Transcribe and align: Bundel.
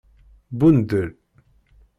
Bundel. 0.51 1.09